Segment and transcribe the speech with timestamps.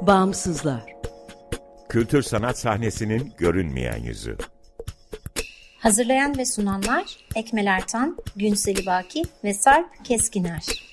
[0.00, 0.82] Bağımsızlar.
[1.88, 4.36] Kültür sanat sahnesinin görünmeyen yüzü.
[5.78, 10.89] Hazırlayan ve sunanlar Ekmel Ertan, Günseli Baki ve Sarp Keskiner.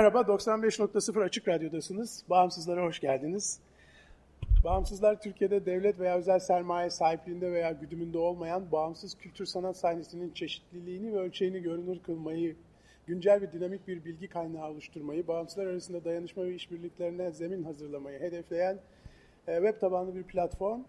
[0.00, 2.24] Merhaba, 95.0 Açık Radyo'dasınız.
[2.30, 3.60] Bağımsızlara hoş geldiniz.
[4.64, 11.12] Bağımsızlar Türkiye'de devlet veya özel sermaye sahipliğinde veya güdümünde olmayan bağımsız kültür sanat sahnesinin çeşitliliğini
[11.12, 12.56] ve ölçeğini görünür kılmayı,
[13.06, 18.78] güncel ve dinamik bir bilgi kaynağı oluşturmayı, bağımsızlar arasında dayanışma ve işbirliklerine zemin hazırlamayı hedefleyen
[19.48, 20.80] e, web tabanlı bir platform.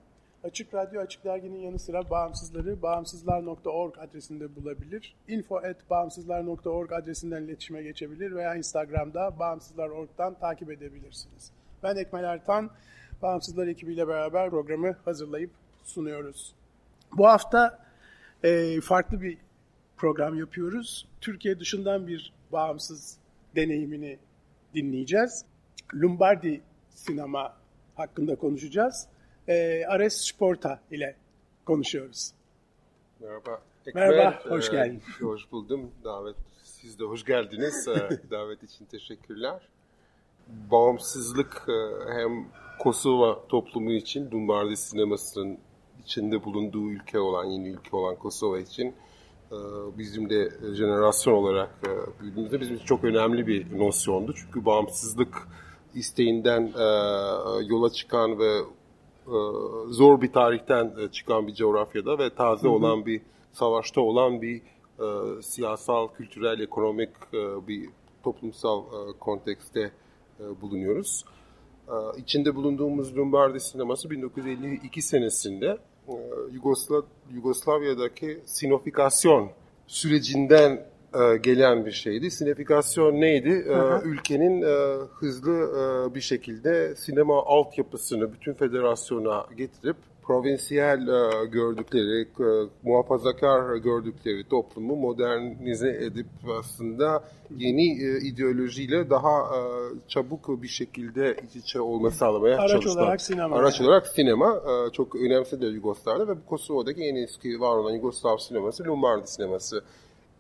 [0.44, 5.16] Açık Radyo, Açık Dergi'nin yanı sıra bağımsızları bağımsızlar.org adresinde bulabilir.
[5.28, 11.52] info.bağımsızlar.org adresinden iletişime geçebilir veya Instagram'da bağımsızlar.org'dan takip edebilirsiniz.
[11.84, 12.72] Ben Ekmel Ertan,
[13.22, 15.52] Bağımsızlar ekibiyle beraber programı hazırlayıp
[15.84, 16.56] sunuyoruz.
[17.18, 17.80] Bu hafta
[18.44, 19.38] e, farklı bir
[19.98, 21.08] program yapıyoruz.
[21.22, 23.18] Türkiye dışından bir bağımsız
[23.56, 24.20] deneyimini
[24.74, 25.46] dinleyeceğiz.
[25.96, 27.54] Lombardi sinema
[27.96, 29.08] hakkında konuşacağız
[29.52, 31.16] e, Ares Sporta ile
[31.66, 32.32] konuşuyoruz.
[33.20, 33.62] Merhaba.
[33.88, 35.02] Ekber, Merhaba, hoş e, geldin.
[35.22, 35.92] E, hoş buldum.
[36.04, 37.88] Davet, siz de hoş geldiniz.
[37.88, 39.62] E, davet için teşekkürler.
[40.72, 42.46] Bağımsızlık e, hem
[42.80, 45.58] Kosova toplumu için, Dumbardi sinemasının
[46.06, 48.96] içinde bulunduğu ülke olan, yeni ülke olan Kosova için
[49.98, 51.70] bizim de jenerasyon olarak
[52.22, 54.34] büyüdüğümüzde bizim için çok önemli bir nosyondu.
[54.36, 55.48] Çünkü bağımsızlık
[55.94, 56.72] isteğinden
[57.64, 58.81] yola çıkan ve e,
[59.90, 64.62] zor bir tarihten e, çıkan bir coğrafyada ve taze olan bir savaşta olan bir
[65.00, 67.90] e, siyasal, kültürel, ekonomik e, bir
[68.24, 69.92] toplumsal e, kontekste
[70.40, 71.26] e, bulunuyoruz.
[71.88, 75.78] E, içinde bulunduğumuz Lombardi sineması 1952 senesinde
[76.08, 76.14] e,
[76.54, 77.02] Yugoslav
[77.34, 79.50] Yugoslavya'daki sinofikasyon
[79.88, 82.32] sürecinden e, gelen bir şeydi.
[82.32, 83.66] Sinefikasyon neydi?
[83.70, 91.46] E, hı ülkenin e, hızlı e, bir şekilde sinema altyapısını bütün federasyona getirip provinsiyel e,
[91.46, 96.28] gördükleri, e, muhafazakar gördükleri toplumu modernize edip
[96.60, 97.24] aslında
[97.58, 99.62] yeni e, ideolojiyle daha e,
[100.08, 103.04] çabuk bir şekilde iç içe olma sağlamaya Araç çalıştılar.
[103.04, 103.56] olarak sinema.
[103.56, 103.90] Araç yani.
[103.90, 108.84] olarak sinema e, çok önemsedi Yugoslav'da ve bu Kosova'daki en eski var olan Yugoslav sineması
[108.84, 109.84] Lombardi sineması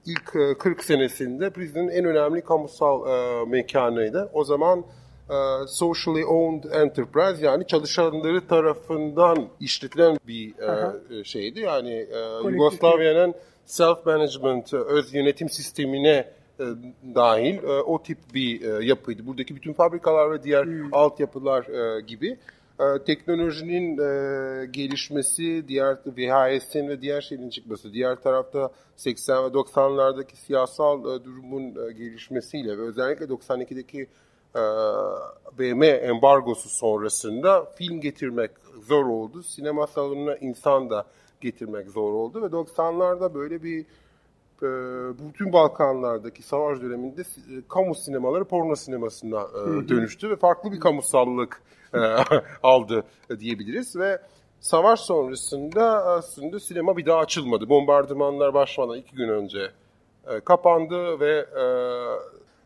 [0.06, 0.26] ilk
[0.60, 4.30] 40 e, senesinde Prizren'in en önemli kamusal e, mekanıydı.
[4.34, 4.84] O zaman
[5.30, 10.54] e, socially owned enterprise yani çalışanları tarafından işletilen bir
[11.20, 11.60] e, şeydi.
[11.60, 13.34] Yani e, Yugoslavya'nın
[13.66, 16.28] self-management, öz yönetim sistemine
[16.60, 16.66] e,
[17.16, 19.28] dahil e, o tip bir e, yapıydı.
[19.28, 20.94] Buradaki bütün fabrikalar ve diğer hmm.
[20.94, 21.64] altyapılar
[21.98, 22.38] e, gibi.
[22.82, 30.36] E, teknolojinin e, gelişmesi, diğer VHS'in ve diğer şeylerin çıkması, diğer tarafta 80 ve 90'lardaki
[30.36, 34.08] siyasal e, durumun e, gelişmesiyle ve özellikle 92'deki
[34.56, 34.62] e,
[35.60, 38.52] BM embargosu sonrasında film getirmek
[38.88, 39.44] zor oldu.
[39.44, 41.06] Sinema salonuna insan da
[41.42, 43.86] getirmek zor oldu ve 90'larda böyle bir
[44.64, 44.68] e,
[45.30, 51.62] bütün Balkanlardaki savaş döneminde e, kamu sinemaları porno sinemasına e, dönüştü ve farklı bir kamusallık
[51.94, 51.98] e,
[52.64, 53.04] aldı
[53.40, 54.22] diyebiliriz ve
[54.60, 57.70] savaş sonrasında aslında sinema bir daha açılmadı.
[57.70, 59.72] Bombardımanlar başlamadan iki gün önce
[60.28, 61.66] e, kapandı ve e,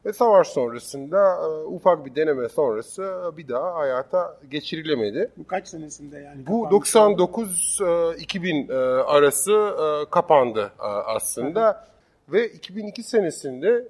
[0.05, 5.31] ve savaş sonrasında e, ufak bir deneme sonrası bir daha hayata geçirilemedi.
[5.37, 6.47] Bu kaç senesinde yani?
[6.47, 10.71] Bu 99-2000 e, arası e, kapandı
[11.05, 11.87] aslında.
[12.29, 13.87] Ve 2002 senesinde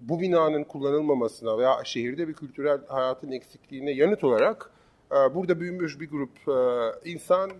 [0.00, 4.70] bu binanın kullanılmamasına veya şehirde bir kültürel hayatın eksikliğine yanıt olarak
[5.10, 6.30] burada büyümüş bir grup
[7.04, 7.50] insan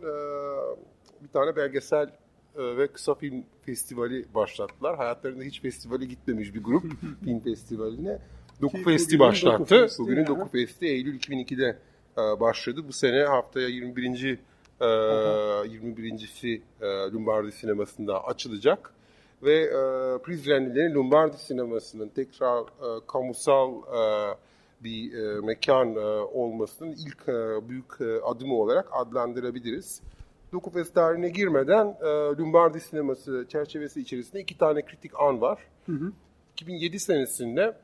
[1.23, 2.11] bir tane belgesel
[2.57, 4.97] ve kısa film festivali başlattılar.
[4.97, 6.85] Hayatlarında hiç festivale gitmemiş bir grup
[7.25, 8.19] film festivaline.
[8.63, 9.61] Doku Festi başlattı.
[9.61, 11.79] Doku Festi Bugünün Doku Festi Eylül 2002'de
[12.17, 12.81] başladı.
[12.89, 14.39] Bu sene haftaya 21.
[14.81, 18.95] E, 21.si e, Lombardi sinemasında açılacak
[19.43, 19.73] ve e,
[20.23, 24.35] Prizrenlilerin Lombardi sinemasının tekrar e, kamusal e,
[24.85, 30.01] bir e, mekan e, olmasının ilk e, büyük e, adımı olarak adlandırabiliriz.
[30.53, 32.07] Dokufest tarihine girmeden e,
[32.39, 35.59] Lombardi sineması çerçevesi içerisinde iki tane kritik an var.
[35.87, 36.13] Hı hı.
[36.53, 37.77] 2007 senesinde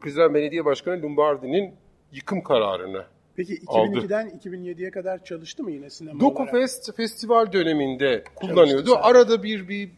[0.00, 1.74] Prizren Belediye Başkanı Lombardi'nin
[2.12, 3.04] yıkım kararını
[3.36, 6.54] Peki 2002'den 2007'ye kadar çalıştı mı yine sinema Doku olarak?
[6.54, 8.96] Fest festival döneminde kullanıyordu.
[8.96, 9.90] Arada bir bir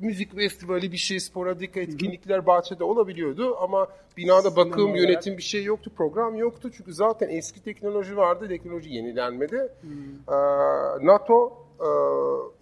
[0.00, 5.64] müzik festivali bir şey sporadik etkinlikler bahçede olabiliyordu ama binada bakım, olarak- yönetim bir şey
[5.64, 6.70] yoktu, program yoktu.
[6.76, 9.68] Çünkü zaten eski teknoloji vardı, teknoloji yenilenmedi.
[10.28, 10.32] Ee,
[11.06, 11.88] NATO e,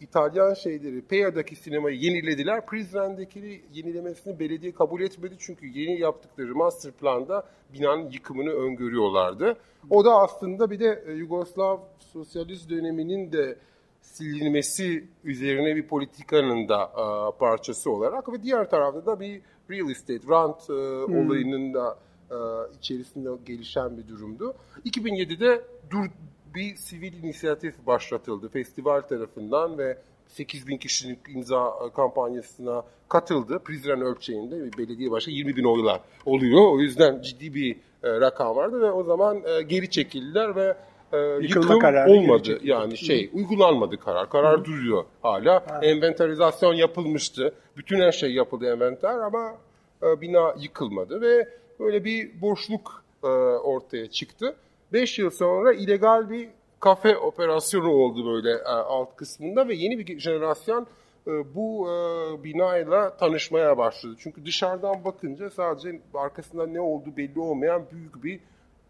[0.01, 2.67] İtalyan şeyleri, Pea'daki sinemayı yenilediler.
[2.67, 9.57] Prizren'deki yenilemesini belediye kabul etmedi çünkü yeni yaptıkları master planda binanın yıkımını öngörüyorlardı.
[9.91, 13.59] O da aslında bir de e, Yugoslav sosyalist döneminin de
[14.05, 19.41] silinmesi üzerine bir politikanın da e, parçası olarak ve diğer tarafta da bir
[19.71, 20.73] real estate, rant e,
[21.19, 21.99] olayının da
[22.31, 22.37] e,
[22.79, 24.55] içerisinde gelişen bir durumdu.
[24.85, 26.07] 2007'de dur,
[26.55, 29.99] bir sivil inisiyatif başlatıldı festival tarafından ve
[30.29, 33.59] 8 bin kişinin imza e, kampanyasına katıldı.
[33.59, 36.73] Prizren ölçeğinde bir belediye başkanı 20 bin oylar oluyor.
[36.73, 40.77] O yüzden ciddi bir e, rakam vardı ve o zaman e, geri çekildiler ve
[41.15, 42.43] e, yıkım kararı olmadı.
[42.43, 42.71] çekildi.
[42.71, 44.31] Yani şey uygulanmadı karar.
[44.31, 45.81] Karar duruyor hala.
[45.83, 47.55] Enventarizasyon yapılmıştı.
[47.77, 49.55] Bütün her şey yapıldı enventer ama
[50.03, 51.49] e, bina yıkılmadı ve
[51.81, 54.57] böyle bir boşluk e, ortaya çıktı.
[54.93, 56.49] 5 yıl sonra illegal bir
[56.81, 60.87] kafe operasyonu oldu böyle e, alt kısmında ve yeni bir jenerasyon
[61.27, 64.15] e, bu e, binayla tanışmaya başladı.
[64.19, 68.41] Çünkü dışarıdan bakınca sadece arkasında ne olduğu belli olmayan büyük bir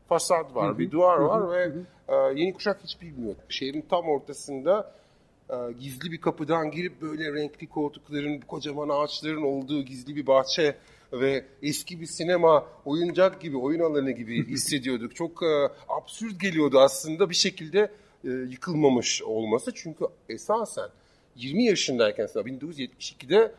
[0.09, 1.73] fasad var, bir duvar var ve
[2.09, 3.35] e, yeni kuşak hiç bilmiyor.
[3.49, 4.95] Şehrin tam ortasında
[5.51, 10.77] e, gizli bir kapıdan girip böyle renkli koltukların, kocaman ağaçların olduğu gizli bir bahçe
[11.12, 15.17] ve eski bir sinema, oyuncak gibi, oyun alanı gibi hissediyorduk.
[15.17, 17.91] Çok e, absürt geliyordu aslında bir şekilde
[18.25, 19.73] e, yıkılmamış olması.
[19.75, 20.89] Çünkü esasen
[21.37, 23.53] 20 yaşındayken mesela 1972'de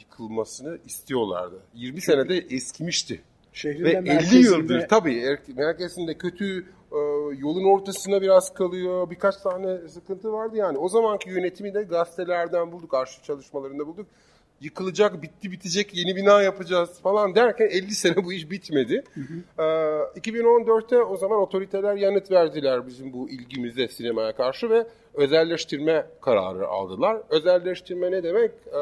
[0.00, 1.62] yıkılmasını istiyorlardı.
[1.74, 3.22] 20 senede eskimişti.
[3.54, 6.58] Şehrin Ve de 50 merkezinde- yıldır tabii er- merkezinde kötü
[6.92, 6.98] e,
[7.38, 9.10] yolun ortasına biraz kalıyor.
[9.10, 10.78] Birkaç tane sıkıntı vardı yani.
[10.78, 14.06] O zamanki yönetimi de gazetelerden bulduk, arşiv çalışmalarında bulduk.
[14.60, 19.04] Yıkılacak, bitti bitecek, yeni bina yapacağız falan derken 50 sene bu iş bitmedi.
[19.58, 19.62] E,
[20.20, 27.16] 2014'te o zaman otoriteler yanıt verdiler bizim bu ilgimize sinemaya karşı ve özelleştirme kararı aldılar.
[27.30, 28.50] Özelleştirme ne demek?
[28.50, 28.80] E,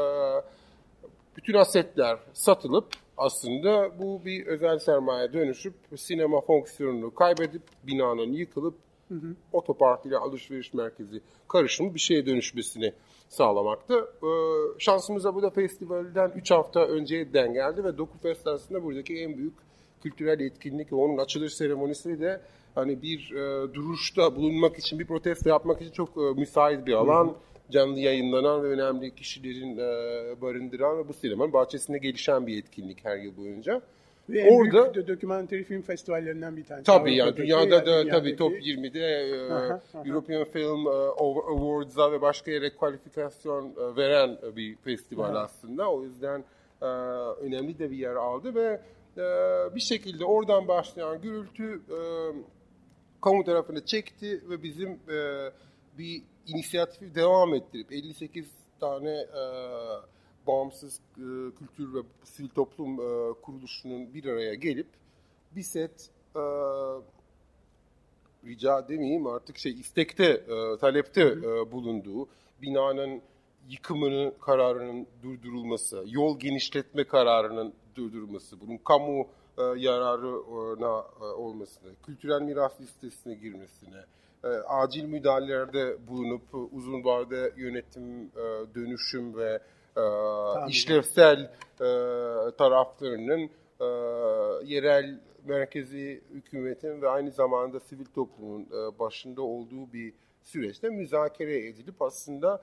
[1.36, 2.86] bütün asetler satılıp
[3.22, 8.74] aslında bu bir özel sermaye dönüşüp sinema fonksiyonunu kaybedip binanın yıkılıp
[9.52, 12.92] otopark ile alışveriş merkezi karışımı bir şeye dönüşmesini
[13.28, 13.94] sağlamaktı.
[13.94, 14.28] Ee,
[14.78, 19.36] şansımıza bu da festivalden 3 hafta önceye den geldi ve Doku Fest aslında buradaki en
[19.36, 19.54] büyük
[20.02, 22.40] kültürel etkinlik ve onun açılış seremonisi de
[22.74, 27.36] hani bir e, duruşta bulunmak için, bir protesto yapmak için çok e, müsait bir alan.
[27.72, 33.16] Canlı yayınlanan ve önemli kişilerin e, barındıran ve bu sinemanın bahçesinde gelişen bir etkinlik her
[33.16, 33.82] yıl boyunca.
[34.28, 36.84] Ve en Orada- büyük dokümanteri film festivallerinden bir tanesi.
[36.86, 40.02] Tabii yani dünyada da dünyadaki- tabii top 20'de e, Aha, aha.
[40.06, 45.92] European Film e, Awards'a ve başka yere kualifikasyon e, veren bir festival aslında.
[45.92, 46.44] O yüzden
[47.40, 48.80] önemli de bir yer aldı ve
[49.74, 51.80] bir şekilde oradan başlayan gürültü
[53.20, 54.98] kamu tarafını çekti ve bizim
[55.98, 58.46] bir inisiyatifi devam ettirip 58
[58.80, 59.42] tane e,
[60.46, 61.24] bağımsız e,
[61.58, 64.86] kültür ve sivil toplum e, kuruluşunun bir araya gelip
[65.56, 66.42] bir set e,
[68.44, 72.28] rica demeyeyim artık şey istekte, e, talepte e, bulunduğu
[72.62, 73.22] binanın
[73.69, 79.26] yıkımının kararının durdurulması, yol genişletme kararının durdurulması, bunun kamu
[79.58, 84.05] e, yararına e, olmasını, kültürel miras listesine girmesine,
[84.44, 89.58] e, acil müdahalelerde bulunup e, uzun vade yönetim, e, dönüşüm ve
[89.96, 90.03] e,
[90.69, 91.87] işlevsel e,
[92.58, 93.84] taraflarının e,
[94.65, 102.03] yerel merkezi hükümetin ve aynı zamanda sivil toplumun e, başında olduğu bir süreçte müzakere edilip
[102.03, 102.63] aslında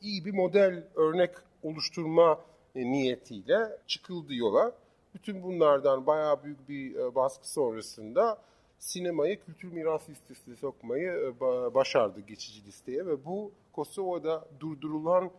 [0.00, 1.30] iyi bir model örnek
[1.62, 2.40] oluşturma
[2.74, 4.72] niyetiyle çıkıldı yola.
[5.14, 8.38] Bütün bunlardan bayağı büyük bir baskı sonrasında
[8.82, 15.30] sinemayı kültür miras listesine sokmayı e, ba- başardı geçici listeye ve bu Kosova'da durdurulan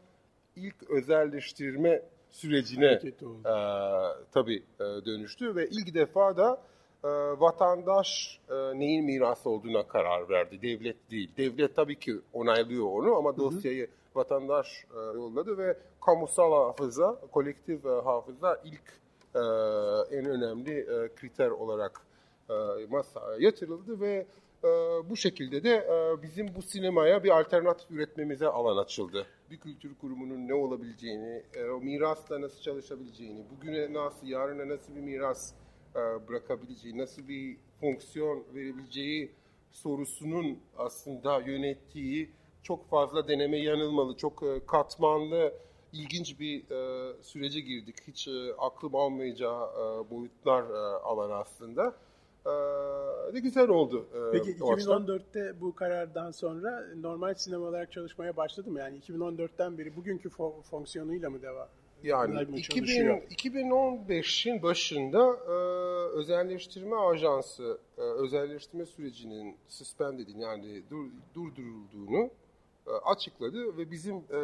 [0.56, 3.02] ilk özelleştirme sürecine e,
[4.32, 6.62] tabii e, dönüştü ve ilk defa da
[7.04, 7.08] e,
[7.40, 10.62] vatandaş e, neyin mirası olduğuna karar verdi.
[10.62, 11.32] Devlet değil.
[11.38, 17.90] Devlet tabii ki onaylıyor onu ama dosyayı vatandaş e, yolladı ve kamusal hafıza, kolektif e,
[17.90, 19.00] hafıza ilk
[19.36, 19.40] e,
[20.18, 22.02] en önemli e, kriter olarak
[22.90, 24.26] masaya yatırıldı ve
[24.64, 24.70] e,
[25.10, 29.26] bu şekilde de e, bizim bu sinemaya bir alternatif üretmemize alan açıldı.
[29.52, 35.02] Bir kültür kurumunun ne olabileceğini, e, o mirasla nasıl çalışabileceğini, bugüne nasıl, yarına nasıl bir
[35.02, 35.54] miras
[35.96, 39.32] e, bırakabileceği, nasıl bir fonksiyon verebileceği
[39.72, 42.30] sorusunun aslında yönettiği
[42.64, 45.54] çok fazla deneme yanılmalı, çok e, katmanlı,
[45.94, 47.96] ilginç bir e, sürece girdik.
[48.08, 51.96] Hiç e, aklım almayacağı e, boyutlar e, alan aslında.
[52.46, 52.52] E,
[53.34, 54.08] ne güzel oldu.
[54.14, 55.04] E, Peki o açıdan.
[55.06, 58.80] 2014'te bu karardan sonra normal sinema olarak çalışmaya başladı mı?
[58.80, 61.68] Yani 2014'ten beri bugünkü fo- fonksiyonuyla mı devam?
[62.04, 63.22] Yani Bunlar mı 2000, çalışıyor?
[63.30, 65.54] 2015'in başında e,
[66.18, 72.30] özelleştirme ajansı e, özelleştirme sürecinin suspend edin yani dur, durdurulduğunu
[72.92, 74.38] açıkladı ve bizim e,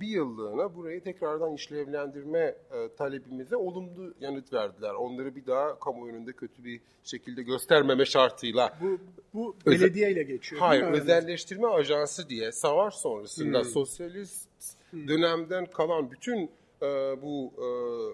[0.00, 4.94] bir yıllığına burayı tekrardan işlevlendirme e, talebimize olumlu yanıt verdiler.
[4.94, 8.98] Onları bir daha kamuoyunda kötü bir şekilde göstermeme şartıyla Bu,
[9.34, 13.64] bu belediyeyle geçiyor Hayır, özelleştirme ajansı diye savaş sonrasında Hmm.
[13.64, 14.48] sosyalist
[14.92, 16.50] dönemden kalan bütün
[16.82, 16.86] e,
[17.22, 17.68] bu e,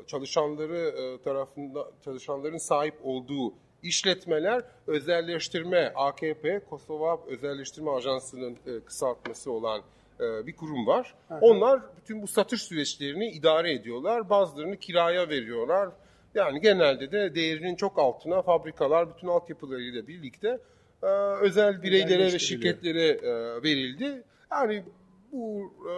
[0.07, 9.83] çalışanları e, tarafında çalışanların sahip olduğu işletmeler özelleştirme AKP Kosova Özelleştirme Ajansı'nın e, kısaltması olan
[10.21, 11.15] e, bir kurum var.
[11.41, 14.31] Onlar bütün bu satış süreçlerini idare ediyorlar.
[14.31, 15.89] Bazılarını kiraya veriyorlar.
[16.35, 20.59] Yani genelde de değerinin çok altına fabrikalar bütün altyapılarıyla birlikte
[21.03, 21.07] e,
[21.41, 24.23] özel bireylere ve şirketlere e, verildi.
[24.51, 24.85] Yani
[25.33, 25.95] bu e,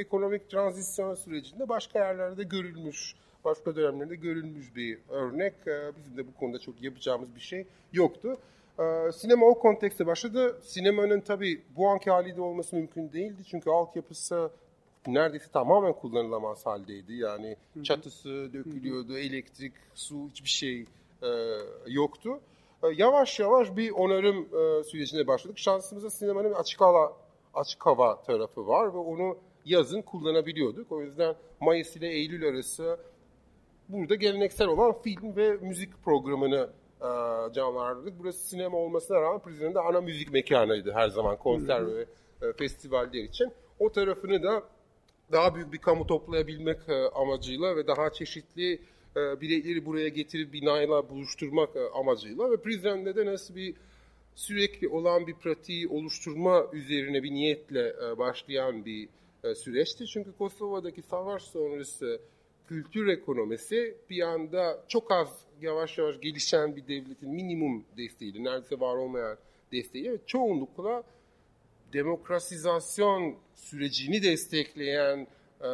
[0.00, 5.54] ekonomik tranzisyon sürecinde başka yerlerde görülmüş, başka dönemlerde görülmüş bir örnek.
[5.66, 8.36] E, bizim de bu konuda çok yapacağımız bir şey yoktu.
[8.78, 10.60] E, sinema o kontekste başladı.
[10.62, 13.42] Sinemanın tabii bu anki haliyle olması mümkün değildi.
[13.50, 14.50] Çünkü altyapısı
[15.06, 17.14] neredeyse tamamen kullanılamaz haldeydi.
[17.14, 20.86] Yani çatısı dökülüyordu, elektrik, su hiçbir şey
[21.22, 21.28] e,
[21.86, 22.40] yoktu.
[22.82, 25.58] E, yavaş yavaş bir onarım e, sürecine başladık.
[25.58, 27.16] Şansımıza sinemanın bir açık hava
[27.54, 30.92] açık hava tarafı var ve onu yazın kullanabiliyorduk.
[30.92, 32.98] O yüzden Mayıs ile Eylül arası
[33.92, 36.70] burada geleneksel olan film ve müzik programını
[37.00, 37.08] e,
[37.54, 38.18] canlandırdık.
[38.18, 42.06] Burası sinema olmasına rağmen Prizren'de ana müzik mekanıydı her zaman konser ve
[42.42, 43.52] e, festivaller için.
[43.78, 44.62] O tarafını da
[45.32, 48.72] daha büyük bir kamu toplayabilmek e, amacıyla ve daha çeşitli
[49.16, 53.74] e, bireyleri buraya getirip binayla buluşturmak e, amacıyla ve Prizren'de de nasıl bir
[54.34, 59.08] sürekli olan bir pratiği oluşturma üzerine bir niyetle e, başlayan bir
[59.44, 60.06] e, süreçti.
[60.06, 62.20] Çünkü Kosova'daki savaş sonrası
[62.72, 65.28] kültür ekonomisi bir anda çok az
[65.60, 69.38] yavaş yavaş gelişen bir devletin minimum desteğiyle, neredeyse var olmayan
[69.72, 71.02] desteğiyle ve çoğunlukla
[71.92, 75.26] demokrasizasyon sürecini destekleyen
[75.60, 75.70] e,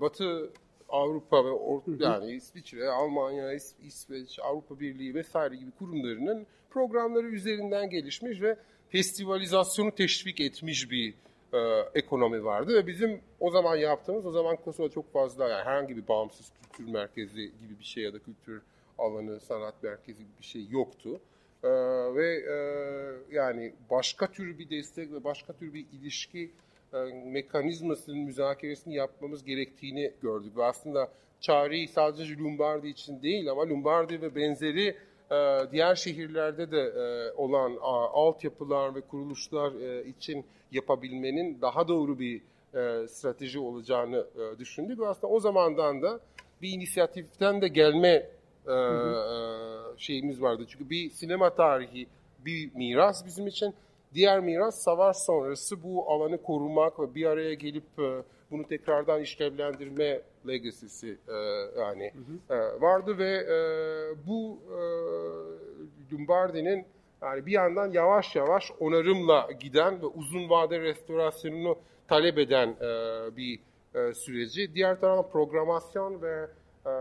[0.00, 0.52] Batı
[0.88, 7.90] Avrupa ve Or- yani İsviçre, Almanya, İs- İsveç, Avrupa Birliği vesaire gibi kurumlarının programları üzerinden
[7.90, 8.56] gelişmiş ve
[8.88, 11.14] festivalizasyonu teşvik etmiş bir
[11.52, 11.58] e,
[11.94, 16.08] ekonomi vardı ve bizim o zaman yaptığımız, o zaman Kosova çok fazla yani herhangi bir
[16.08, 18.62] bağımsız kültür merkezi gibi bir şey ya da kültür
[18.98, 21.20] alanı, sanat merkezi gibi bir şey yoktu.
[21.64, 21.68] Ee,
[22.14, 22.56] ve e,
[23.34, 26.50] yani başka tür bir destek ve başka tür bir ilişki
[26.94, 30.56] e, mekanizmasının müzakeresini yapmamız gerektiğini gördük.
[30.56, 31.08] Ve aslında
[31.40, 34.94] çareyi sadece Lombardi için değil ama Lombardi ve benzeri e,
[35.72, 37.76] diğer şehirlerde de e, olan
[38.12, 42.42] altyapılar ve kuruluşlar e, için yapabilmenin daha doğru bir
[42.74, 44.26] e, strateji olacağını
[44.58, 45.00] düşündük.
[45.00, 46.20] Ve aslında o zamandan da
[46.62, 48.26] bir inisiyatiften de gelme
[49.96, 50.64] şeyimiz vardı.
[50.68, 52.06] Çünkü bir sinema tarihi
[52.44, 53.74] bir miras bizim için.
[54.14, 57.84] Diğer miras savaş sonrası bu alanı korumak ve bir araya gelip
[58.52, 61.34] bunu tekrardan işlevlendirme legacy'si e,
[61.80, 62.12] yani
[62.50, 63.56] e, vardı ve e,
[64.26, 64.80] bu e,
[66.12, 66.86] Lombardi'nin
[67.22, 71.78] yani bir yandan yavaş yavaş onarımla giden ve uzun vade restorasyonunu
[72.08, 72.86] talep eden e,
[73.36, 73.60] bir
[73.94, 74.74] e, süreci.
[74.74, 76.46] Diğer taraftan programasyon ve
[76.86, 76.92] e,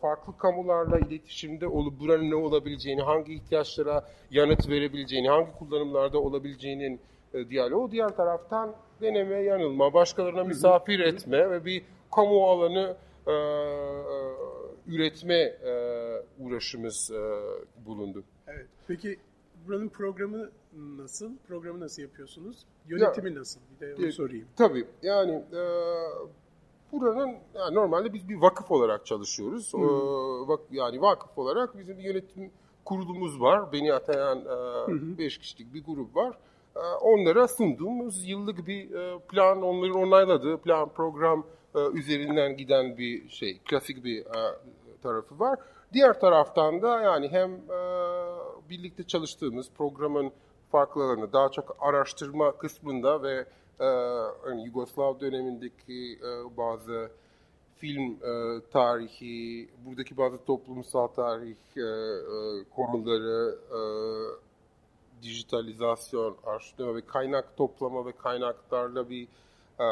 [0.00, 7.00] farklı kamularla iletişimde olup buranın ne olabileceğini, hangi ihtiyaçlara yanıt verebileceğini, hangi kullanımlarda olabileceğinin
[7.34, 7.90] e, diyaloğu.
[7.92, 11.82] Diğer taraftan deneme, yanılma, başkalarına misafir etme ve bir
[12.14, 12.96] kamu alanı
[13.26, 13.36] e, e,
[14.86, 15.72] üretme e,
[16.38, 17.20] uğraşımız e,
[17.86, 18.24] bulundu.
[18.46, 18.66] Evet.
[18.88, 19.18] Peki
[19.66, 20.50] buranın programı
[20.98, 21.30] nasıl?
[21.48, 22.66] Programı nasıl yapıyorsunuz?
[22.88, 23.60] Yönetimi nasıl?
[23.74, 24.46] Bir de onu E, sorayım.
[24.56, 25.62] Tabii yani e,
[26.92, 29.72] buranın yani normalde biz bir vakıf olarak çalışıyoruz.
[29.74, 29.78] E,
[30.48, 32.50] vak, yani vakıf olarak bizim bir yönetim
[32.84, 33.72] kurulumuz var.
[33.72, 36.38] Beni atayan e, beş kişilik bir grup var.
[36.76, 43.28] E, onlara sunduğumuz yıllık bir e, plan, onların onayladığı plan program e, üzerinden giden bir
[43.28, 44.56] şey, klasik bir e,
[45.02, 45.58] tarafı var.
[45.92, 47.50] Diğer taraftan da yani hem
[48.70, 50.32] birlikte çalıştığımız programın
[50.72, 53.44] farklı alanı, daha çok araştırma kısmında ve
[54.44, 56.18] hani Yugoslav dönemindeki
[56.56, 57.10] bazı
[57.76, 58.18] film
[58.72, 61.56] tarihi, buradaki bazı toplumsal tarih
[62.76, 63.58] konuları,
[65.22, 69.28] dijitalizasyon, araştırma ve kaynak toplama ve kaynaklarla bir
[69.78, 69.86] e,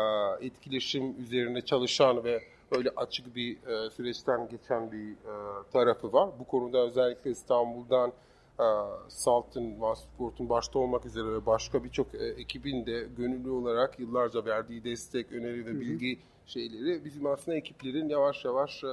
[0.46, 6.30] etkileşim üzerine çalışan ve öyle açık bir e, süreçten geçen bir e, tarafı var.
[6.38, 8.12] Bu konuda özellikle İstanbul'dan
[8.60, 8.66] e,
[9.08, 14.84] Salt'ın, Mastercourt'un başta olmak üzere ve başka birçok e, ekibin de gönüllü olarak yıllarca verdiği
[14.84, 18.88] destek, öneri ve bilgi şeyleri bizim aslında ekiplerin yavaş yavaş e,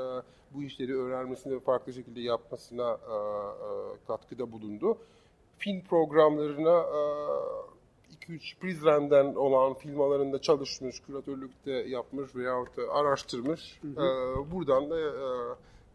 [0.53, 4.97] bu işleri öğrenmesine ve farklı şekilde yapmasına e, e, katkıda bulundu.
[5.57, 7.01] Film programlarına e,
[8.29, 13.79] 2-3 Prizren'den olan film alanında çalışmış, küratörlükte yapmış veyahut da araştırmış.
[13.81, 14.05] Hı hı.
[14.05, 15.09] E, buradan da e,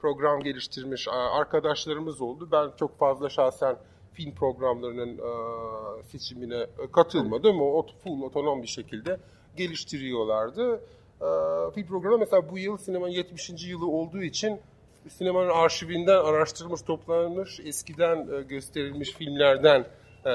[0.00, 2.48] program geliştirmiş e, arkadaşlarımız oldu.
[2.52, 3.76] Ben çok fazla şahsen
[4.12, 7.62] film programlarının e, seçimine katılmadım.
[7.62, 9.20] O full otonom bir şekilde
[9.56, 10.74] geliştiriyorlardı.
[11.20, 11.28] E,
[11.74, 13.50] film programı mesela bu yıl sinemanın 70.
[13.68, 14.60] yılı olduğu için
[15.08, 19.86] sinemanın arşivinden araştırılmış, toplanmış, eskiden gösterilmiş filmlerden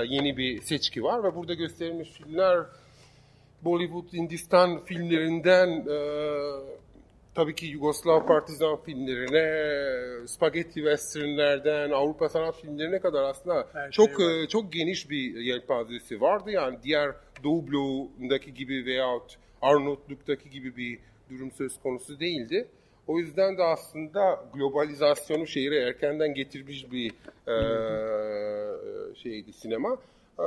[0.07, 2.59] yeni bir seçki var ve burada gösterilmiş filmler
[3.61, 5.85] Bollywood, Hindistan filmlerinden
[7.35, 14.43] tabii ki Yugoslav partizan filmlerine, spagetti westernlerden, Avrupa sanat filmlerine kadar aslında Her çok şey
[14.43, 16.51] e, çok geniş bir yelpazesi vardı.
[16.51, 17.11] Yani diğer
[17.43, 22.67] Doğu bloğundaki gibi veyahut Arnavutluk'taki gibi bir durum söz konusu değildi.
[23.07, 27.11] O yüzden de aslında globalizasyonu şehire erkenden getirmiş bir
[27.47, 27.55] e,
[29.15, 29.97] şeydi sinema
[30.39, 30.45] e,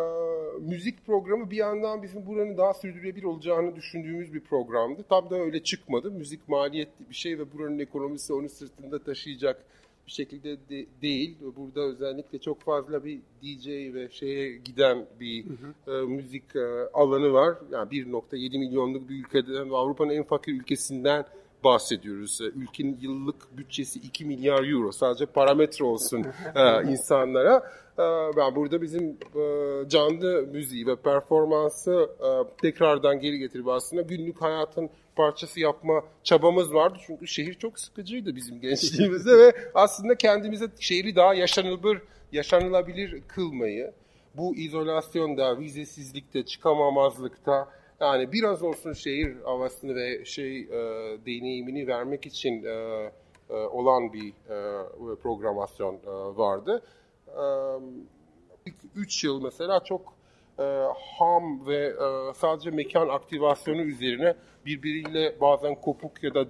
[0.60, 5.04] müzik programı bir yandan bizim buranın daha sürdürülebilir olacağını düşündüğümüz bir programdı.
[5.08, 6.10] Tam da öyle çıkmadı.
[6.10, 9.64] Müzik maliyetli bir şey ve buranın ekonomisi onu sırtında taşıyacak
[10.06, 11.36] bir şekilde de, değil.
[11.56, 15.52] Burada özellikle çok fazla bir DJ ve şeye giden bir hı
[15.86, 16.02] hı.
[16.02, 17.58] E, müzik e, alanı var.
[17.72, 21.24] Yani 1.7 milyonluk bir ülkeden Avrupa'nın en fakir ülkesinden
[21.64, 22.40] bahsediyoruz.
[22.40, 24.92] E, ülkenin yıllık bütçesi 2 milyar euro.
[24.92, 27.56] Sadece parametre olsun e, insanlara.
[27.98, 28.02] E,
[28.36, 29.16] ben burada bizim
[29.88, 32.10] canlı müziği ve performansı
[32.62, 36.98] tekrardan geri getirip aslında günlük hayatın parçası yapma çabamız vardı.
[37.06, 42.02] Çünkü şehir çok sıkıcıydı bizim gençliğimizde ve aslında kendimize şehri daha yaşanılır,
[42.32, 43.92] yaşanılabilir kılmayı,
[44.34, 47.68] bu izolasyonda, vizesizlikte, çıkamamazlıkta,
[48.00, 50.68] yani biraz olsun şehir havasını ve şey e,
[51.26, 52.70] deneyimini vermek için e,
[53.50, 56.82] e, olan bir e, programasyon e, vardı.
[57.28, 57.42] E,
[58.66, 60.14] ilk üç yıl mesela çok
[60.58, 60.62] e,
[61.18, 64.34] ham ve e, sadece mekan aktivasyonu üzerine
[64.66, 66.46] birbiriyle bazen kopuk ya da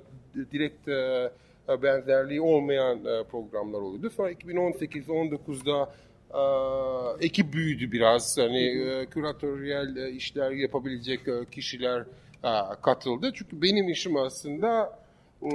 [0.52, 1.30] direkt e,
[1.82, 4.10] benzerliği olmayan e, programlar oluyordu.
[4.10, 5.92] Sonra 2018-19'da
[6.34, 6.40] e,
[7.26, 8.38] ekip büyüdü biraz.
[8.38, 12.00] Hani e, küratöryel e, işler yapabilecek e, kişiler
[12.44, 12.50] e,
[12.82, 13.30] katıldı.
[13.34, 14.98] Çünkü benim işim aslında
[15.42, 15.50] e,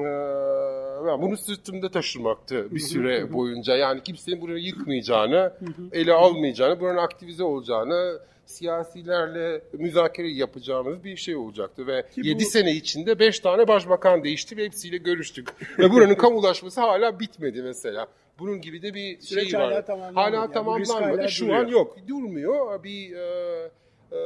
[1.21, 3.75] bunu sırtımda taşımaktı bir süre boyunca.
[3.75, 5.53] Yani kimsenin burayı yıkmayacağını,
[5.91, 12.49] ele almayacağını, buranın aktivize olacağını, siyasilerle müzakere yapacağımız bir şey olacaktı ve Ki 7 bu...
[12.49, 15.47] sene içinde 5 tane başbakan değişti ve hepsiyle görüştük.
[15.79, 18.07] ve buranın kamulaşması hala bitmedi mesela.
[18.39, 19.71] Bunun gibi de bir Süreç şey var.
[19.71, 20.25] Hala tamamlanmadı.
[20.25, 21.29] Hala yani tamamlanmadı.
[21.29, 21.65] Şu duruyor.
[21.65, 21.97] an yok.
[22.07, 22.83] Durmuyor.
[22.83, 23.71] Bir e,
[24.11, 24.19] e,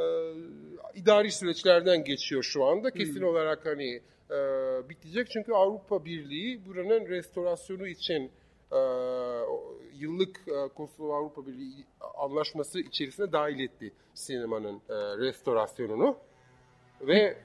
[0.96, 2.92] idari süreçlerden geçiyor şu anda.
[2.92, 3.28] Kesin hmm.
[3.28, 4.40] olarak hani e,
[4.90, 5.30] bitecek.
[5.30, 8.32] Çünkü Avrupa Birliği buranın restorasyonu için
[8.72, 8.80] e,
[9.94, 11.86] yıllık e, Kosova Avrupa Birliği
[12.18, 16.18] anlaşması içerisine dahil etti sinemanın e, restorasyonunu.
[17.02, 17.38] Ve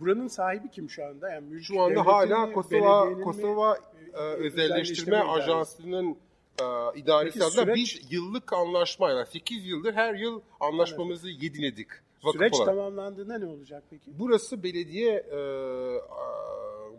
[0.00, 1.30] buranın sahibi kim şu anda?
[1.30, 3.78] Yani mülk şu anda hala Kosova Kosova
[4.14, 6.16] e, özelleştirme ajansının
[6.60, 6.64] e,
[6.98, 11.42] idaresi adına biz yıllık anlaşmayla 8 yıldır her yıl anlaşmamızı evet.
[11.42, 11.88] yedinedik.
[12.32, 12.66] Süreç olarak.
[12.66, 14.18] tamamlandığında ne olacak peki?
[14.18, 15.40] Burası belediye e,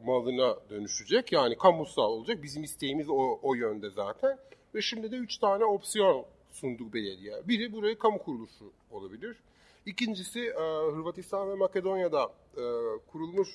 [0.05, 1.31] malına dönüşecek.
[1.31, 2.43] Yani kamusal olacak.
[2.43, 4.37] Bizim isteğimiz o, o yönde zaten.
[4.75, 7.33] Ve şimdi de üç tane opsiyon sunduk belediye.
[7.47, 9.37] Biri burayı kamu kuruluşu olabilir.
[9.85, 12.23] İkincisi e, Hırvatistan ve Makedonya'da
[12.57, 12.63] e,
[13.07, 13.49] kurulmuş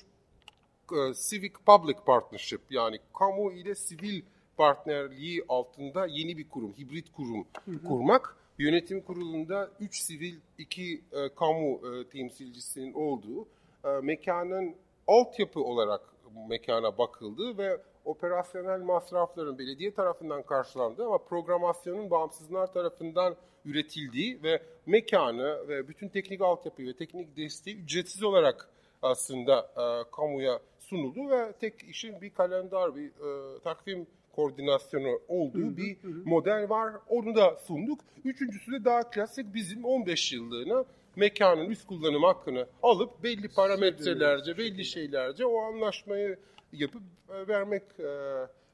[0.92, 4.22] e, Civic Public Partnership yani kamu ile sivil
[4.56, 7.84] partnerliği altında yeni bir kurum, hibrit kurum hı hı.
[7.84, 8.36] kurmak.
[8.58, 13.48] Yönetim kurulunda 3 sivil, 2 e, kamu e, temsilcisinin olduğu
[13.84, 16.00] e, mekanın altyapı olarak
[16.48, 23.36] mekana bakıldı ve operasyonel masrafların belediye tarafından karşılandığı ama programasyonun bağımsızlar tarafından
[23.66, 28.68] üretildiği ve mekanı ve bütün teknik altyapıyı ve teknik desteği ücretsiz olarak
[29.02, 35.76] aslında e, kamuya sunuldu ve tek işin bir kalender, bir e, takvim koordinasyonu olduğu hı
[35.76, 36.08] bir hı.
[36.24, 36.92] model var.
[37.08, 38.00] Onu da sunduk.
[38.24, 40.84] Üçüncüsü de daha klasik bizim 15 yıllığına
[41.16, 46.38] mekanın üst kullanım hakkını alıp belli parametrelerce, belli şeylerce o anlaşmayı
[46.72, 48.10] yapıp e, vermek e,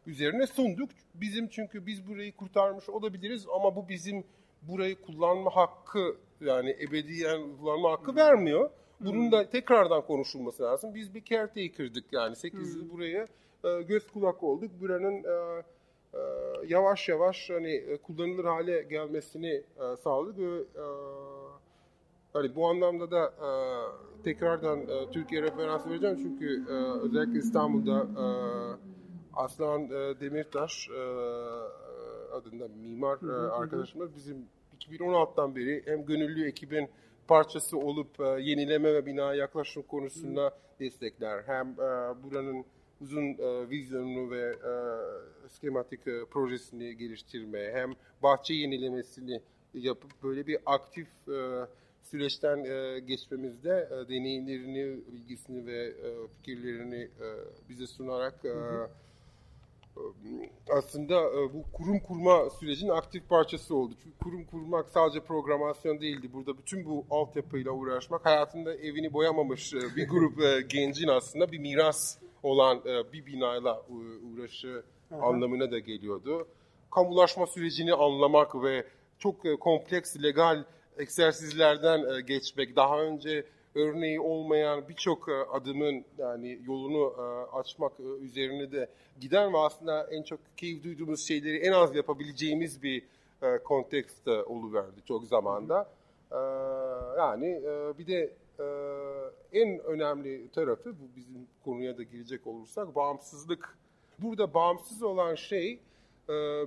[0.06, 0.90] üzerine sunduk.
[1.14, 4.24] Bizim çünkü biz burayı kurtarmış olabiliriz ama bu bizim
[4.62, 8.70] burayı kullanma hakkı yani ebediyen kullanma hakkı vermiyor.
[9.00, 10.94] Bunun da tekrardan konuşulması lazım.
[10.94, 13.26] Biz bir caretaker'dık yani 8 yıl buraya
[13.64, 14.70] e, göz kulak olduk.
[14.80, 15.62] Buranın e,
[16.14, 16.20] e,
[16.66, 19.62] yavaş yavaş hani kullanılır hale gelmesini
[20.04, 20.64] sağladık ve
[22.32, 23.32] hani bu anlamda da
[24.24, 26.64] tekrardan Türkiye referans vereceğim çünkü
[27.02, 28.06] özellikle İstanbul'da
[29.34, 30.88] Aslan e, Demirtaş
[32.32, 34.46] adında mimar e, arkadaşımız bizim
[34.80, 36.88] 2016'dan beri hem gönüllü ekibin
[37.28, 41.42] parçası olup e, yenileme ve bina yaklaşım konusunda destekler.
[41.46, 42.64] Hem e, buranın
[43.00, 44.74] uzun e, vizyonunu ve e,
[45.48, 47.92] skematik e, projesini geliştirme, hem
[48.22, 49.40] bahçe yenilemesini
[49.74, 51.66] yapıp böyle bir aktif e,
[52.02, 57.26] süreçten e, geçmemizde e, deneyimlerini, bilgisini ve e, fikirlerini e,
[57.68, 58.54] bize sunarak e,
[60.70, 63.94] aslında e, bu kurum kurma sürecinin aktif parçası oldu.
[64.02, 66.32] Çünkü kurum kurmak sadece programasyon değildi.
[66.32, 71.58] Burada bütün bu altyapıyla uğraşmak hayatında evini boyamamış e, bir grup e, gencin aslında bir
[71.58, 73.82] miras olan bir binayla
[74.32, 75.26] uğraşı Aha.
[75.26, 76.48] anlamına da geliyordu.
[76.90, 78.86] Kamulaşma sürecini anlamak ve
[79.18, 80.64] çok kompleks legal
[80.98, 88.72] egzersizlerden geçmek, daha önce örneği olmayan birçok e, adımın yani yolunu e, açmak e, üzerine
[88.72, 88.88] de
[89.20, 93.02] giden ve aslında en çok keyif duyduğumuz şeyleri en az yapabileceğimiz bir
[93.64, 95.88] kontekst oluverdi çok zamanda.
[97.18, 97.62] Yani
[97.98, 98.30] bir de
[99.52, 103.78] en önemli tarafı bu bizim konuya da girecek olursak bağımsızlık.
[104.18, 105.78] Burada bağımsız olan şey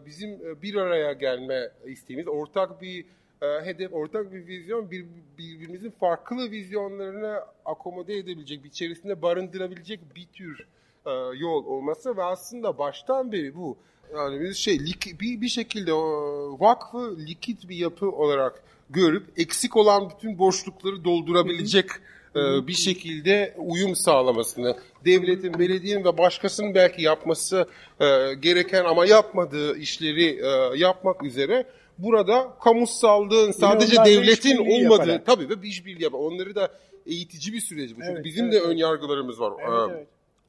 [0.05, 3.05] bizim bir araya gelme isteğimiz, ortak bir
[3.41, 5.05] e, hedef, ortak bir vizyon, bir,
[5.37, 10.67] birbirimizin farklı vizyonlarını akomode edebilecek, içerisinde barındırabilecek bir tür
[11.05, 13.77] e, yol olması ve aslında baştan beri bu
[14.13, 14.79] yani bir şey
[15.19, 21.89] bir, bir şekilde o vakfı likit bir yapı olarak görüp eksik olan bütün boşlukları doldurabilecek
[22.35, 27.67] e, bir şekilde uyum sağlamasını, devletin, belediyenin ve başkasının belki yapması
[27.99, 31.65] e, gereken ama yapmadığı işleri e, yapmak üzere
[31.97, 35.25] burada kamusallığın sadece devletin olmadığı yaparak.
[35.25, 36.19] tabii ve işbirliği yapar.
[36.19, 36.71] Onları da
[37.05, 37.95] eğitici bir süreç bu.
[37.95, 39.53] Çünkü evet, bizim evet, de ön yargılarımız var.
[39.59, 40.07] Evet, ee, evet.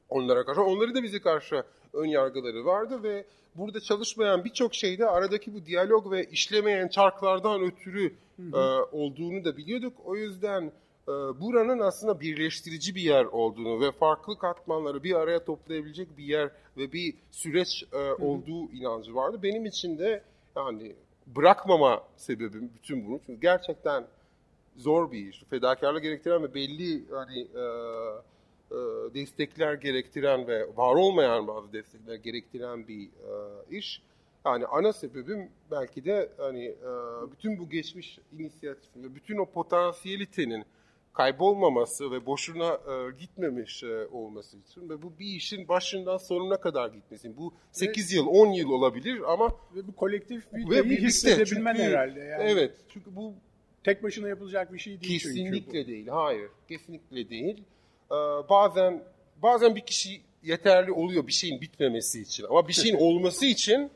[0.09, 0.61] Onlara karşı.
[0.61, 6.11] Onları da bize karşı ön yargıları vardı ve burada çalışmayan birçok şeyde aradaki bu diyalog
[6.11, 8.13] ve işlemeyen çarklardan ötürü
[8.53, 8.57] E,
[8.91, 9.93] olduğunu da biliyorduk.
[10.05, 10.71] O yüzden
[11.07, 16.49] e, buranın aslında birleştirici bir yer olduğunu ve farklı katmanları bir araya toplayabilecek bir yer
[16.77, 18.75] ve bir süreç e, olduğu hı hı.
[18.75, 19.39] inancı vardı.
[19.43, 20.23] Benim için de
[20.55, 20.95] yani
[21.35, 23.19] bırakmama sebebim bütün bunu.
[23.25, 24.07] Çünkü gerçekten
[24.75, 25.43] zor bir iş.
[25.49, 27.63] Fedakarlık gerektiren ve belli hani e,
[28.71, 28.77] e,
[29.13, 34.01] destekler gerektiren ve var olmayan bazı destekler gerektiren bir e, iş.
[34.45, 36.91] Yani ana sebebim belki de hani e,
[37.31, 40.65] bütün bu geçmiş inisiyatifin ve bütün o potansiyelitenin
[41.17, 46.89] kaybolmaması ve boşuna e, gitmemiş e, olması için ve bu bir işin başından sonuna kadar
[46.89, 47.37] gitmesin.
[47.37, 51.75] Bu 8 ve, yıl, 10 yıl olabilir ama ve bu kolektif bir ve birlikte, hissedebilmen
[51.75, 52.43] çünkü, herhalde yani.
[52.43, 52.75] Evet.
[52.89, 53.33] Çünkü bu
[53.83, 56.07] tek başına yapılacak bir şey değil kesinlikle çünkü değil.
[56.07, 56.49] Hayır.
[56.69, 57.63] Kesinlikle değil.
[58.11, 58.15] Ee,
[58.49, 59.03] bazen
[59.41, 63.91] bazen bir kişi yeterli oluyor bir şeyin bitmemesi için ama bir şeyin olması için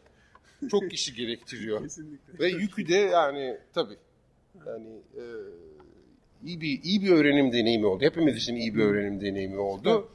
[0.71, 1.81] çok kişi gerektiriyor.
[1.81, 2.39] Kesinlikle.
[2.39, 3.97] Ve yükü de yani tabii
[4.67, 5.23] yani e,
[6.45, 8.03] iyi bir iyi bir öğrenim deneyimi oldu.
[8.03, 10.07] Hepimiz için iyi bir öğrenim deneyimi oldu.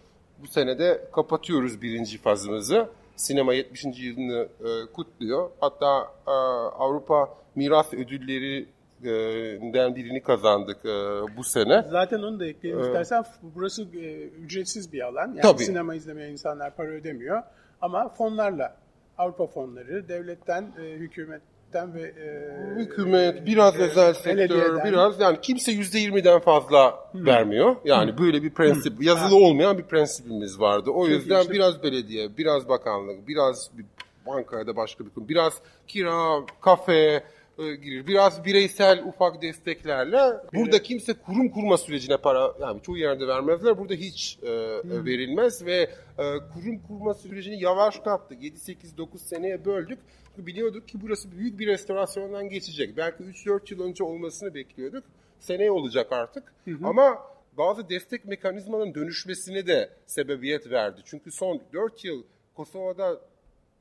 [0.43, 2.89] Bu sene de kapatıyoruz birinci fazımızı.
[3.17, 3.85] Sinema 70.
[3.85, 5.51] yılını e, kutluyor.
[5.61, 6.31] Hatta e,
[6.79, 10.89] Avrupa Miras Ödülleri'nden birini kazandık e,
[11.37, 11.85] bu sene.
[11.91, 13.25] Zaten onu da ekleyelim ee, istersen.
[13.43, 15.29] Burası e, ücretsiz bir alan.
[15.29, 15.65] Yani tabii.
[15.65, 17.43] sinema izlemeye insanlar para ödemiyor.
[17.81, 18.77] Ama fonlarla
[19.19, 25.39] Avrupa fonları, devletten, e, hükümet hükümetten ve e, hükümet biraz e, özel sektör biraz yani
[25.43, 27.27] kimse yüzde yirmiden fazla hmm.
[27.27, 27.77] vermiyor.
[27.85, 28.19] Yani hmm.
[28.19, 29.07] böyle bir prensip hmm.
[29.07, 29.47] yazılı ha.
[29.47, 30.91] olmayan bir prensibimiz vardı.
[30.91, 31.53] O Çok yüzden işte.
[31.53, 33.85] biraz belediye, biraz bakanlık, biraz bir
[34.27, 35.53] bankada başka bir kurum, biraz
[35.89, 37.23] kira, kafe,
[37.59, 38.07] e, girir.
[38.07, 40.21] Biraz bireysel ufak desteklerle
[40.55, 43.79] burada kimse kurum kurma sürecine para yani çoğu yerde vermezler.
[43.79, 45.07] Burada hiç e, hmm.
[45.07, 46.25] verilmez ve e,
[46.55, 48.43] kurum kurma sürecini yavaşlattık.
[48.43, 49.99] 7 8 9 seneye böldük.
[50.39, 52.97] Biliyorduk ki burası büyük bir restorasyondan geçecek.
[52.97, 55.05] Belki 3-4 yıl önce olmasını bekliyorduk.
[55.41, 56.53] Seneye olacak artık.
[56.65, 56.87] Hı hı.
[56.87, 61.01] Ama bazı destek mekanizmaların dönüşmesine de sebebiyet verdi.
[61.05, 62.23] Çünkü son 4 yıl
[62.55, 63.21] Kosova'da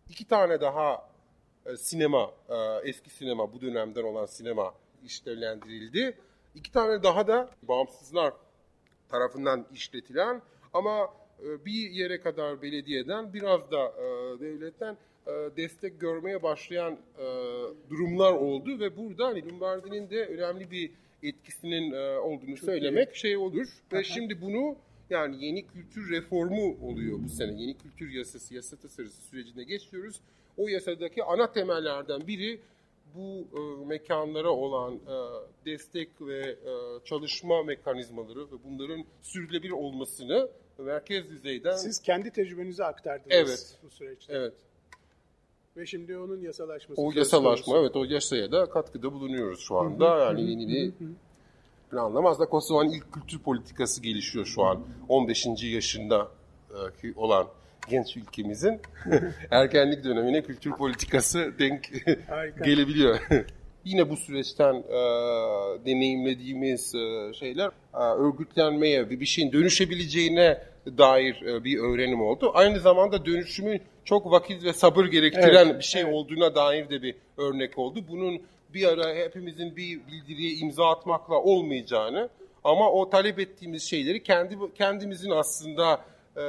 [0.10, 1.10] iki tane daha
[1.66, 2.56] e, sinema, e,
[2.90, 6.18] eski sinema, bu dönemden olan sinema işlevlendirildi.
[6.56, 8.34] İki tane daha da bağımsızlar
[9.10, 10.42] tarafından işletilen
[10.74, 11.14] ama
[11.44, 13.94] e, bir yere kadar belediyeden biraz da
[14.40, 17.26] devletten e, destek görmeye başlayan e,
[17.90, 20.92] durumlar oldu ve burada hani Lombardi'nin de önemli bir
[21.24, 23.68] etkisinin e, olduğunu söylemek şey olur.
[23.94, 24.76] Ve şimdi bunu
[25.10, 27.62] yani yeni kültür reformu oluyor bu sene.
[27.62, 30.22] Yeni kültür yasası, yasa tasarısı sürecine geçiyoruz.
[30.58, 32.60] O yasadaki ana temellerden biri
[33.16, 35.16] bu e, mekanlara olan e,
[35.66, 43.32] destek ve e, çalışma mekanizmaları ve bunların sürdürülebilir olmasını merkez düzeyden Siz kendi tecrübenizi aktardınız
[43.32, 43.78] Evet.
[43.84, 44.34] bu süreçte.
[44.34, 44.54] evet
[45.78, 47.02] Ve şimdi onun yasalaşması.
[47.02, 47.82] o yasalaşma konusu.
[47.82, 50.20] evet o yasaya da katkıda bulunuyoruz şu anda.
[50.20, 50.94] Yani yeni bir
[51.92, 54.80] planlamaz da Kosova'nın ilk kültür politikası gelişiyor şu an.
[55.10, 55.48] 15.
[55.64, 56.32] yaşında
[57.02, 57.48] ki olan
[57.90, 58.80] genç ülkemizin
[59.52, 61.92] ergenlik dönemine kültür politikası denk
[62.64, 63.20] gelebiliyor.
[63.86, 65.00] Yine bu süreçten e,
[65.86, 70.62] deneyimlediğimiz e, şeyler e, örgütlenmeye ve bir şeyin dönüşebileceğine
[70.98, 72.52] dair e, bir öğrenim oldu.
[72.54, 76.14] Aynı zamanda dönüşümün çok vakit ve sabır gerektiren Evet, bir şey evet.
[76.14, 78.00] olduğuna dair de bir örnek oldu.
[78.10, 78.42] Bunun
[78.74, 82.30] bir ara hepimizin bir bildiriye imza atmakla olmayacağını
[82.64, 86.02] ama o talep ettiğimiz şeyleri kendi kendimizin aslında
[86.38, 86.44] e,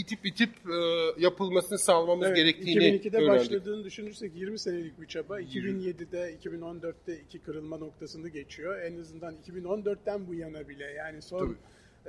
[0.00, 0.76] itip itip e,
[1.22, 3.28] yapılmasını sağlamamız Evet, gerektiğini 2002'de öğrendik.
[3.40, 5.40] başladığını düşünürsek 20 senelik bir çaba.
[5.40, 8.82] 2007'de, 2014'te iki kırılma noktasını geçiyor.
[8.82, 11.56] En azından 2014'ten bu yana bile yani son e,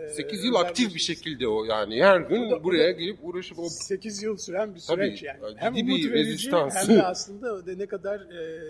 [0.09, 3.59] 8 yıl aktif bir şekilde o yani her gün da- bu buraya da- gelip uğraşıp
[3.59, 5.39] o 8 yıl süren bir Tabii, süreç yani.
[5.49, 6.75] ciddi Hem bir umut verici rezistans.
[6.89, 8.61] hem de aslında ne kadar e,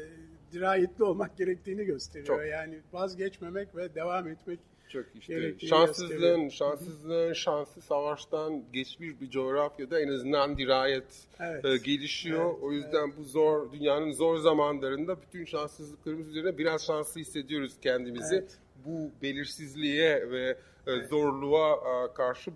[0.51, 2.27] dirayetli olmak gerektiğini gösteriyor.
[2.37, 2.47] Çok.
[2.51, 6.51] Yani vazgeçmemek ve devam etmek çok işte şanssızlığın, gösteriyor.
[6.51, 11.03] şanssızlığın şansı savaştan geçmiş bir coğrafyada en azından dirayet
[11.39, 11.65] Evet.
[11.65, 12.51] e, gelişiyor.
[12.53, 18.35] Evet, o yüzden bu zor dünyanın zor zamanlarında bütün şanssızlıklarımız üzerine biraz şanslı hissediyoruz kendimizi.
[18.35, 18.57] Evet.
[18.85, 22.51] Bu belirsizliğe ve e, zorluğa e, karşı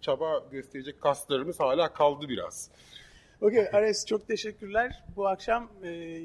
[0.00, 2.70] çaba gösterecek kaslarımız hala kaldı biraz.
[3.40, 5.04] Okey Ares çok teşekkürler.
[5.16, 6.20] Bu akşam e,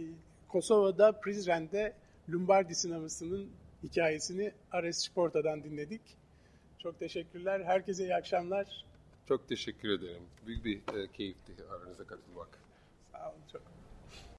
[0.47, 1.93] Kosova'da Prizren'de
[2.29, 3.49] Lombardi sinemasının
[3.83, 6.01] hikayesini Ares Sporta'dan dinledik.
[6.79, 7.61] Çok teşekkürler.
[7.65, 8.85] Herkese iyi akşamlar.
[9.27, 10.23] Çok teşekkür ederim.
[10.47, 12.59] Büyük bir e, keyifti aranıza katılmak.
[13.11, 13.61] Sağ olun çok.